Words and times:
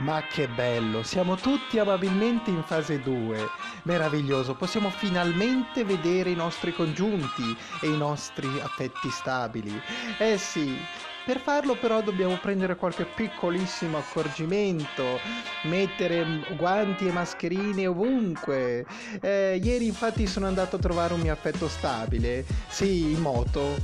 Ma 0.00 0.22
che 0.26 0.48
bello, 0.48 1.02
siamo 1.02 1.36
tutti 1.36 1.78
amabilmente 1.78 2.48
in 2.48 2.62
fase 2.62 3.00
2. 3.00 3.50
Meraviglioso, 3.82 4.54
possiamo 4.54 4.88
finalmente 4.88 5.84
vedere 5.84 6.30
i 6.30 6.34
nostri 6.34 6.72
congiunti 6.72 7.54
e 7.80 7.88
i 7.88 7.96
nostri 7.98 8.48
affetti 8.60 9.10
stabili. 9.10 9.78
Eh 10.18 10.38
sì, 10.38 10.74
per 11.30 11.38
farlo 11.38 11.76
però 11.76 12.02
dobbiamo 12.02 12.36
prendere 12.38 12.74
qualche 12.74 13.04
piccolissimo 13.04 13.98
accorgimento, 13.98 15.20
mettere 15.62 16.26
guanti 16.56 17.06
e 17.06 17.12
mascherine 17.12 17.86
ovunque. 17.86 18.84
Eh, 19.20 19.60
ieri 19.62 19.86
infatti 19.86 20.26
sono 20.26 20.48
andato 20.48 20.74
a 20.74 20.78
trovare 20.80 21.14
un 21.14 21.20
mio 21.20 21.32
affetto 21.32 21.68
stabile, 21.68 22.44
sì, 22.66 23.12
in 23.12 23.20
moto. 23.20 23.76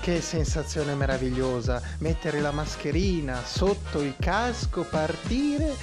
Che 0.00 0.22
sensazione 0.22 0.94
meravigliosa, 0.94 1.82
mettere 1.98 2.40
la 2.40 2.52
mascherina 2.52 3.42
sotto 3.44 4.00
il 4.00 4.14
casco, 4.18 4.84
partire 4.84 5.74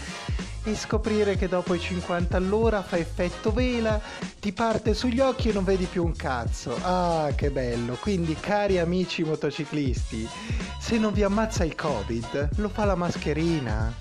e 0.63 0.75
scoprire 0.75 1.35
che 1.35 1.47
dopo 1.47 1.73
i 1.73 1.79
50 1.79 2.37
all'ora 2.37 2.81
fa 2.83 2.97
effetto 2.97 3.51
vela, 3.51 3.99
ti 4.39 4.51
parte 4.53 4.93
sugli 4.93 5.19
occhi 5.19 5.49
e 5.49 5.53
non 5.53 5.63
vedi 5.63 5.85
più 5.85 6.03
un 6.03 6.15
cazzo. 6.15 6.77
Ah, 6.81 7.31
che 7.35 7.49
bello! 7.49 7.95
Quindi, 7.95 8.35
cari 8.39 8.77
amici 8.77 9.23
motociclisti, 9.23 10.27
se 10.79 10.97
non 10.97 11.13
vi 11.13 11.23
ammazza 11.23 11.63
il 11.63 11.75
Covid, 11.75 12.49
lo 12.57 12.69
fa 12.69 12.85
la 12.85 12.95
mascherina. 12.95 13.93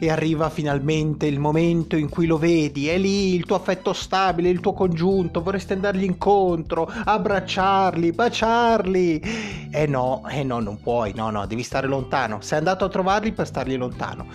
E 0.00 0.10
arriva 0.10 0.48
finalmente 0.48 1.26
il 1.26 1.38
momento 1.38 1.94
in 1.96 2.08
cui 2.08 2.26
lo 2.26 2.38
vedi, 2.38 2.88
è 2.88 2.96
lì 2.96 3.34
il 3.34 3.44
tuo 3.44 3.56
affetto 3.56 3.92
stabile, 3.92 4.48
il 4.48 4.60
tuo 4.60 4.72
congiunto, 4.72 5.42
vorresti 5.42 5.74
andargli 5.74 6.04
incontro, 6.04 6.90
abbracciarli, 7.04 8.10
baciarli. 8.10 9.18
E 9.20 9.82
eh 9.82 9.86
no, 9.86 10.24
eh 10.28 10.42
no, 10.42 10.58
non 10.58 10.80
puoi, 10.80 11.12
no, 11.14 11.28
no, 11.30 11.46
devi 11.46 11.62
stare 11.62 11.86
lontano. 11.86 12.40
Sei 12.40 12.56
andato 12.56 12.86
a 12.86 12.88
trovarli 12.88 13.32
per 13.32 13.46
stargli 13.46 13.76
lontano 13.76 14.26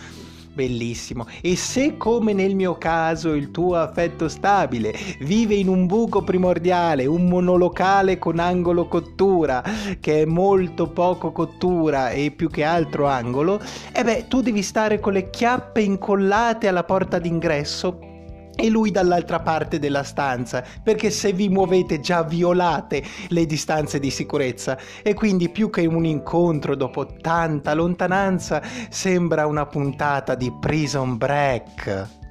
bellissimo. 0.56 1.28
E 1.42 1.56
se 1.56 1.98
come 1.98 2.34
nel 2.34 2.56
mio 2.56 2.78
caso 2.78 3.34
il 3.34 3.52
tuo 3.52 3.76
affetto 3.76 4.28
stabile 4.28 4.96
vive 5.20 5.56
in 5.56 5.68
un 5.68 5.86
buco 5.86 6.24
primordiale, 6.24 7.06
un 7.06 7.28
monolocale 7.28 8.18
con 8.18 8.40
angolo 8.40 8.88
cottura, 8.88 9.62
che 10.00 10.22
è 10.22 10.26
molto 10.26 10.88
poco 10.88 11.32
cottura 11.32 12.10
e 12.10 12.32
più 12.32 12.50
che 12.50 12.64
altro 12.64 13.06
angolo, 13.06 13.60
e 13.92 14.00
eh 14.00 14.04
beh, 14.04 14.26
tu 14.28 14.42
devi 14.42 14.62
stare 14.62 15.00
con 15.00 15.14
le 15.14 15.30
chiappe 15.30 15.82
incollate 15.82 16.68
alla 16.68 16.84
porta 16.84 17.20
d'ingresso 17.20 18.14
e 18.56 18.70
lui 18.70 18.92
dall'altra 18.92 19.40
parte 19.40 19.80
della 19.80 20.04
stanza, 20.04 20.64
perché 20.82 21.10
se 21.10 21.34
vi 21.34 21.50
muovete 21.50 22.00
già 22.00 22.24
violate 22.24 23.04
le 23.30 23.46
distanze 23.46 24.00
di 24.00 24.10
sicurezza 24.10 24.78
e 25.04 25.14
quindi 25.14 25.50
più 25.50 25.70
che 25.70 25.86
un 25.86 26.06
incontro 26.06 26.76
dopo 26.76 27.06
tanta 27.06 27.74
lontananza 27.74 28.62
sembra 28.90 29.46
una 29.46 29.66
puntata 29.66 30.36
di 30.36 30.52
Prison 30.60 31.18
Break. 31.18 32.24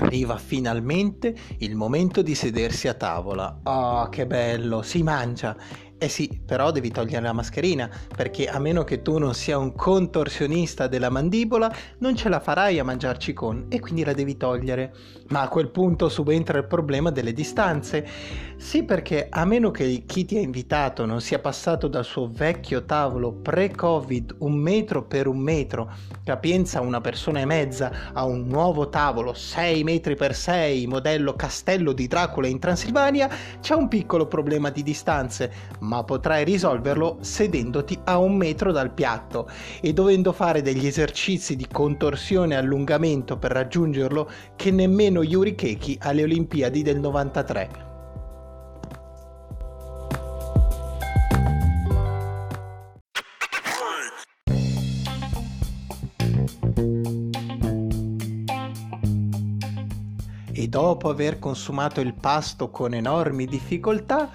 Arriva 0.00 0.36
finalmente 0.36 1.34
il 1.58 1.74
momento 1.74 2.22
di 2.22 2.36
sedersi 2.36 2.86
a 2.86 2.94
tavola. 2.94 3.60
Oh, 3.64 4.08
che 4.08 4.26
bello, 4.26 4.82
si 4.82 5.02
mangia 5.02 5.56
eh 5.98 6.08
sì, 6.08 6.40
però 6.46 6.70
devi 6.70 6.90
togliere 6.90 7.26
la 7.26 7.32
mascherina, 7.32 7.90
perché 8.16 8.46
a 8.46 8.60
meno 8.60 8.84
che 8.84 9.02
tu 9.02 9.18
non 9.18 9.34
sia 9.34 9.58
un 9.58 9.74
contorsionista 9.74 10.86
della 10.86 11.10
mandibola, 11.10 11.72
non 11.98 12.14
ce 12.14 12.28
la 12.28 12.38
farai 12.38 12.78
a 12.78 12.84
mangiarci 12.84 13.32
con 13.32 13.66
e 13.68 13.80
quindi 13.80 14.04
la 14.04 14.12
devi 14.12 14.36
togliere. 14.36 14.94
Ma 15.30 15.42
a 15.42 15.48
quel 15.48 15.70
punto 15.70 16.08
subentra 16.08 16.56
il 16.56 16.66
problema 16.66 17.10
delle 17.10 17.32
distanze. 17.32 18.06
Sì, 18.56 18.84
perché 18.84 19.26
a 19.28 19.44
meno 19.44 19.70
che 19.70 20.04
chi 20.06 20.24
ti 20.24 20.36
ha 20.36 20.40
invitato 20.40 21.04
non 21.04 21.20
sia 21.20 21.38
passato 21.38 21.88
dal 21.88 22.04
suo 22.04 22.28
vecchio 22.28 22.84
tavolo 22.84 23.32
pre-Covid 23.32 24.36
un 24.38 24.54
metro 24.54 25.04
per 25.04 25.26
un 25.26 25.38
metro, 25.38 25.92
capienza 26.24 26.80
una 26.80 27.00
persona 27.00 27.40
e 27.40 27.44
mezza, 27.44 28.12
a 28.12 28.24
un 28.24 28.46
nuovo 28.46 28.88
tavolo 28.88 29.32
6 29.32 29.84
metri 29.84 30.14
per 30.14 30.34
6, 30.34 30.86
modello 30.86 31.34
castello 31.34 31.92
di 31.92 32.06
Dracula 32.06 32.46
in 32.46 32.58
Transilvania, 32.58 33.28
c'è 33.60 33.74
un 33.74 33.88
piccolo 33.88 34.26
problema 34.26 34.70
di 34.70 34.82
distanze 34.82 35.52
ma 35.88 36.04
potrai 36.04 36.44
risolverlo 36.44 37.16
sedendoti 37.20 37.98
a 38.04 38.18
un 38.18 38.36
metro 38.36 38.72
dal 38.72 38.92
piatto 38.92 39.48
e 39.80 39.94
dovendo 39.94 40.32
fare 40.32 40.60
degli 40.60 40.86
esercizi 40.86 41.56
di 41.56 41.66
contorsione 41.66 42.54
e 42.54 42.58
allungamento 42.58 43.38
per 43.38 43.52
raggiungerlo 43.52 44.30
che 44.54 44.70
nemmeno 44.70 45.22
Yuri 45.22 45.54
Keki 45.54 45.98
alle 46.02 46.24
Olimpiadi 46.24 46.82
del 46.82 47.00
93. 47.00 47.86
E 60.52 60.66
dopo 60.68 61.08
aver 61.08 61.38
consumato 61.38 62.00
il 62.00 62.12
pasto 62.12 62.68
con 62.68 62.92
enormi 62.92 63.46
difficoltà, 63.46 64.28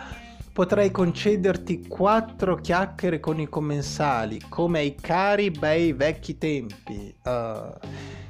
potrei 0.53 0.91
concederti 0.91 1.88
quattro 1.88 2.56
chiacchiere 2.58 3.19
con 3.19 3.40
i 3.40 3.50
commensali, 3.50 4.40
come 4.47 4.80
ai 4.80 4.96
cari 4.96 5.50
bei 5.50 5.94
vecchi 5.94 6.38
tempi. 6.38 7.14
Uh, 7.24 7.74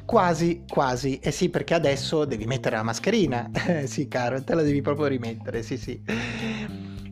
quasi, 0.05 0.63
quasi. 0.67 1.19
Eh 1.19 1.31
sì, 1.31 1.49
perché 1.49 1.73
adesso 1.73 2.23
devi 2.25 2.45
mettere 2.45 2.77
la 2.77 2.83
mascherina. 2.83 3.51
Eh 3.67 3.87
sì, 3.87 4.07
caro, 4.07 4.41
te 4.41 4.55
la 4.55 4.61
devi 4.61 4.81
proprio 4.81 5.07
rimettere, 5.07 5.61
sì, 5.63 5.77
sì 5.77 6.01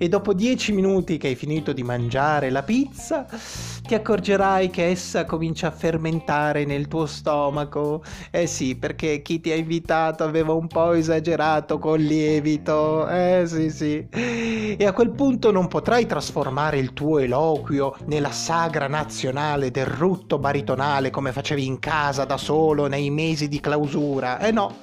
e 0.02 0.10
dopo 0.10 0.34
dieci 0.34 0.72
minuti 0.72 1.18
che 1.18 1.28
hai 1.28 1.36
finito 1.36 1.74
di 1.74 1.84
mangiare 1.84 2.50
la 2.50 2.64
pizza 2.64 3.28
ti 3.86 3.94
accorgerai 3.94 4.72
che 4.72 4.88
essa 4.88 5.26
comincia 5.26 5.68
a 5.68 5.72
fermentare 5.72 6.66
nel 6.66 6.88
tuo 6.88 7.06
stomaco. 7.06 8.04
Eh 8.32 8.48
sì, 8.48 8.76
perché 8.76 9.22
chi 9.22 9.40
ti 9.40 9.52
ha 9.52 9.56
invitato 9.56 10.24
aveva 10.24 10.54
un 10.54 10.66
po' 10.66 10.94
esagerato 10.94 11.78
col 11.78 12.02
lievito. 12.02 13.08
Eh 13.10 13.44
sì, 13.46 13.70
sì. 13.70 14.08
E 14.10 14.84
a 14.84 14.92
quel 14.92 15.12
punto 15.12 15.52
non 15.52 15.68
potrai 15.68 16.08
trasformare 16.08 16.80
il 16.80 16.94
tuo 16.94 17.20
eloquio 17.20 17.96
nella 18.06 18.32
sagra 18.32 18.88
nazionale 18.88 19.70
del 19.70 19.86
rutto 19.86 20.40
baritonale 20.40 21.12
come 21.12 21.32
facevi 21.32 21.64
in 21.64 21.78
casa 21.78 22.26
da 22.26 22.38
solo 22.38 22.88
nei 22.88 23.12
mesi 23.12 23.48
di 23.48 23.60
clausura. 23.60 24.40
Eh 24.40 24.52
no 24.52 24.78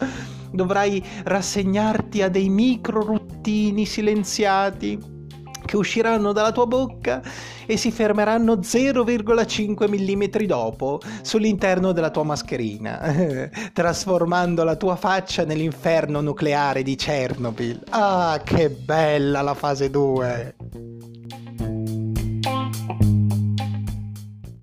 dovrai 0.50 1.04
rassegnarti 1.24 2.22
a 2.22 2.28
dei 2.28 2.48
micro 2.48 3.02
ruttini 3.48 3.86
silenziati 3.86 5.16
che 5.64 5.76
usciranno 5.76 6.32
dalla 6.32 6.52
tua 6.52 6.66
bocca 6.66 7.22
e 7.66 7.76
si 7.76 7.90
fermeranno 7.90 8.54
0,5 8.56 9.88
mm 9.88 10.46
dopo 10.46 11.00
sull'interno 11.22 11.92
della 11.92 12.10
tua 12.10 12.24
mascherina, 12.24 13.00
trasformando 13.72 14.64
la 14.64 14.76
tua 14.76 14.96
faccia 14.96 15.44
nell'inferno 15.44 16.20
nucleare 16.20 16.82
di 16.82 16.94
Chernobyl. 16.94 17.84
Ah, 17.90 18.40
che 18.44 18.70
bella 18.70 19.40
la 19.42 19.54
fase 19.54 19.90
2! 19.90 20.54